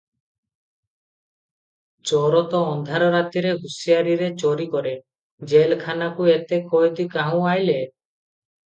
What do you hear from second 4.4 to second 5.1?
ଚୋରି କରେ,